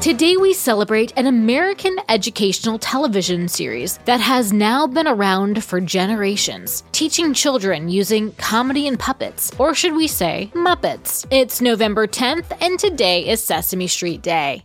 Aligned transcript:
Today 0.00 0.38
we 0.38 0.54
celebrate 0.54 1.12
an 1.18 1.26
American 1.26 1.94
educational 2.08 2.78
television 2.78 3.48
series 3.48 3.98
that 4.06 4.18
has 4.18 4.50
now 4.50 4.86
been 4.86 5.06
around 5.06 5.62
for 5.62 5.78
generations, 5.78 6.84
teaching 6.90 7.34
children 7.34 7.90
using 7.90 8.32
comedy 8.32 8.88
and 8.88 8.98
puppets, 8.98 9.52
or 9.58 9.74
should 9.74 9.92
we 9.92 10.08
say, 10.08 10.50
Muppets. 10.54 11.26
It's 11.30 11.60
November 11.60 12.06
10th, 12.06 12.56
and 12.62 12.78
today 12.78 13.28
is 13.28 13.44
Sesame 13.44 13.88
Street 13.88 14.22
Day. 14.22 14.64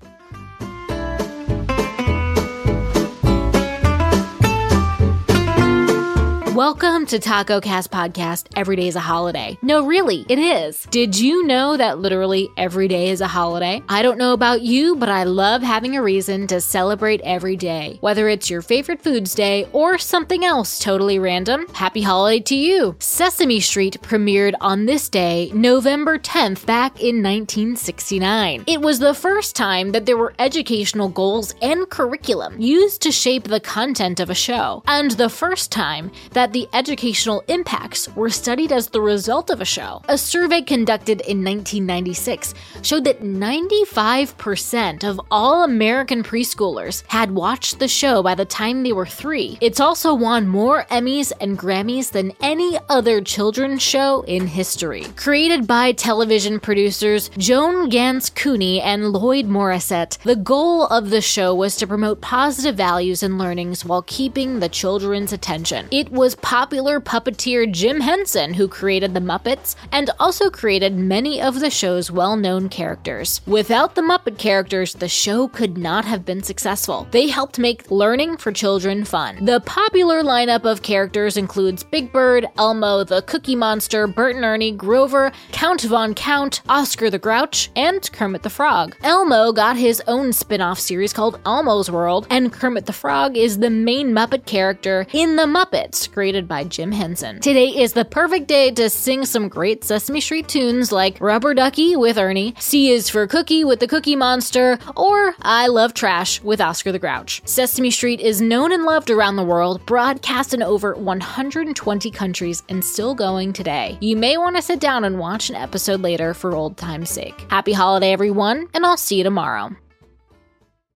Welcome 6.55 7.05
to 7.07 7.19
Taco 7.19 7.59
Cast 7.59 7.91
Podcast. 7.91 8.47
Every 8.55 8.77
day 8.77 8.87
is 8.87 8.95
a 8.95 9.01
holiday. 9.01 9.57
No, 9.61 9.85
really, 9.85 10.25
it 10.29 10.39
is. 10.39 10.87
Did 10.89 11.19
you 11.19 11.45
know 11.45 11.75
that 11.75 11.99
literally 11.99 12.47
every 12.55 12.87
day 12.87 13.09
is 13.09 13.19
a 13.19 13.27
holiday? 13.27 13.83
I 13.89 14.01
don't 14.01 14.17
know 14.17 14.31
about 14.31 14.61
you, 14.61 14.95
but 14.95 15.09
I 15.09 15.25
love 15.25 15.61
having 15.61 15.97
a 15.97 16.01
reason 16.01 16.47
to 16.47 16.61
celebrate 16.61 17.19
every 17.25 17.57
day. 17.57 17.97
Whether 17.99 18.29
it's 18.29 18.49
your 18.49 18.61
favorite 18.61 19.01
foods 19.01 19.35
day 19.35 19.67
or 19.73 19.97
something 19.97 20.45
else 20.45 20.79
totally 20.79 21.19
random, 21.19 21.67
happy 21.73 22.01
holiday 22.01 22.39
to 22.43 22.55
you. 22.55 22.95
Sesame 22.99 23.59
Street 23.59 23.97
premiered 24.01 24.55
on 24.61 24.85
this 24.85 25.09
day, 25.09 25.51
November 25.53 26.17
10th, 26.17 26.65
back 26.65 27.01
in 27.01 27.21
1969. 27.21 28.63
It 28.65 28.79
was 28.79 28.99
the 28.99 29.13
first 29.13 29.57
time 29.57 29.91
that 29.91 30.05
there 30.05 30.15
were 30.15 30.33
educational 30.39 31.09
goals 31.09 31.53
and 31.61 31.89
curriculum 31.89 32.61
used 32.61 33.01
to 33.01 33.11
shape 33.11 33.43
the 33.43 33.59
content 33.59 34.21
of 34.21 34.29
a 34.29 34.33
show, 34.33 34.83
and 34.87 35.11
the 35.11 35.27
first 35.27 35.69
time 35.69 36.13
that 36.31 36.44
that 36.45 36.53
the 36.53 36.69
educational 36.73 37.43
impacts 37.47 38.07
were 38.15 38.29
studied 38.29 38.71
as 38.71 38.89
the 38.89 39.01
result 39.01 39.49
of 39.49 39.61
a 39.61 39.65
show. 39.65 39.99
A 40.07 40.15
survey 40.15 40.61
conducted 40.61 41.21
in 41.21 41.43
1996 41.43 42.53
showed 42.83 43.03
that 43.05 43.23
95% 43.23 45.03
of 45.03 45.19
all 45.31 45.63
American 45.63 46.21
preschoolers 46.21 47.01
had 47.07 47.31
watched 47.31 47.79
the 47.79 47.87
show 47.87 48.21
by 48.21 48.35
the 48.35 48.45
time 48.45 48.83
they 48.83 48.93
were 48.93 49.07
three. 49.07 49.57
It's 49.59 49.79
also 49.79 50.13
won 50.13 50.47
more 50.47 50.85
Emmys 50.91 51.31
and 51.41 51.57
Grammys 51.57 52.11
than 52.11 52.31
any 52.43 52.77
other 52.89 53.21
children's 53.21 53.81
show 53.81 54.21
in 54.27 54.45
history. 54.45 55.05
Created 55.15 55.65
by 55.65 55.93
television 55.93 56.59
producers 56.59 57.29
Joan 57.39 57.89
Ganz 57.89 58.29
Cooney 58.29 58.81
and 58.81 59.11
Lloyd 59.11 59.47
Morrisett, 59.47 60.19
the 60.19 60.35
goal 60.35 60.85
of 60.85 61.09
the 61.09 61.21
show 61.21 61.55
was 61.55 61.75
to 61.77 61.87
promote 61.87 62.21
positive 62.21 62.75
values 62.75 63.23
and 63.23 63.39
learnings 63.39 63.83
while 63.83 64.03
keeping 64.03 64.59
the 64.59 64.69
children's 64.69 65.33
attention. 65.33 65.87
It 65.89 66.11
popular 66.41 66.99
puppeteer 66.99 67.71
Jim 67.71 68.01
Henson, 68.01 68.53
who 68.53 68.67
created 68.67 69.13
the 69.13 69.19
Muppets 69.19 69.75
and 69.91 70.09
also 70.19 70.49
created 70.49 70.95
many 70.95 71.41
of 71.41 71.59
the 71.59 71.69
show's 71.69 72.11
well 72.11 72.35
known 72.35 72.69
characters. 72.69 73.41
Without 73.45 73.95
the 73.95 74.01
Muppet 74.01 74.37
characters, 74.37 74.93
the 74.93 75.09
show 75.09 75.47
could 75.47 75.77
not 75.77 76.05
have 76.05 76.25
been 76.25 76.43
successful. 76.43 77.07
They 77.11 77.27
helped 77.27 77.59
make 77.59 77.89
learning 77.91 78.37
for 78.37 78.51
children 78.51 79.05
fun. 79.05 79.43
The 79.45 79.61
popular 79.61 80.23
lineup 80.23 80.65
of 80.65 80.81
characters 80.81 81.37
includes 81.37 81.83
Big 81.83 82.11
Bird, 82.11 82.47
Elmo, 82.57 83.03
the 83.03 83.21
Cookie 83.23 83.55
Monster, 83.55 84.07
Bert 84.07 84.35
and 84.35 84.45
Ernie, 84.45 84.71
Grover, 84.71 85.31
Count 85.51 85.81
Von 85.81 86.13
Count, 86.13 86.61
Oscar 86.69 87.09
the 87.09 87.19
Grouch, 87.19 87.69
and 87.75 88.11
Kermit 88.11 88.43
the 88.43 88.49
Frog. 88.49 88.95
Elmo 89.03 89.51
got 89.51 89.77
his 89.77 90.01
own 90.07 90.33
spin 90.33 90.61
off 90.61 90.79
series 90.79 91.13
called 91.13 91.39
Elmo's 91.45 91.89
World, 91.91 92.27
and 92.29 92.51
Kermit 92.51 92.85
the 92.85 92.93
Frog 92.93 93.37
is 93.37 93.59
the 93.59 93.69
main 93.69 94.13
Muppet 94.13 94.45
character 94.45 95.05
in 95.13 95.35
The 95.35 95.43
Muppets, 95.43 96.09
created 96.25 96.47
by 96.47 96.63
Jim 96.63 96.91
Henson. 96.91 97.39
Today 97.39 97.67
is 97.67 97.93
the 97.93 98.03
perfect 98.03 98.47
day 98.47 98.71
to 98.71 98.89
sing 98.89 99.25
some 99.25 99.47
great 99.47 99.83
Sesame 99.83 100.19
Street 100.19 100.47
tunes 100.47 100.91
like 100.91 101.21
Rubber 101.21 101.53
Ducky 101.53 101.95
with 101.95 102.17
Ernie, 102.17 102.55
C 102.57 102.89
is 102.89 103.11
for 103.11 103.27
Cookie 103.27 103.63
with 103.63 103.79
the 103.79 103.87
Cookie 103.87 104.15
Monster, 104.15 104.79
or 104.97 105.35
I 105.43 105.67
Love 105.67 105.93
Trash 105.93 106.41
with 106.41 106.59
Oscar 106.59 106.91
the 106.91 106.97
Grouch. 106.97 107.43
Sesame 107.45 107.91
Street 107.91 108.21
is 108.21 108.41
known 108.41 108.71
and 108.71 108.85
loved 108.85 109.11
around 109.11 109.35
the 109.35 109.43
world, 109.43 109.85
broadcast 109.85 110.55
in 110.55 110.63
over 110.63 110.95
120 110.95 112.09
countries, 112.09 112.63
and 112.69 112.83
still 112.83 113.13
going 113.13 113.53
today. 113.53 113.95
You 114.01 114.15
may 114.15 114.39
want 114.39 114.55
to 114.55 114.63
sit 114.63 114.79
down 114.79 115.03
and 115.03 115.19
watch 115.19 115.51
an 115.51 115.55
episode 115.55 116.01
later 116.01 116.33
for 116.33 116.55
old 116.55 116.75
time's 116.75 117.11
sake. 117.11 117.45
Happy 117.51 117.71
holiday, 117.71 118.13
everyone, 118.13 118.67
and 118.73 118.83
I'll 118.83 118.97
see 118.97 119.19
you 119.19 119.23
tomorrow. 119.23 119.75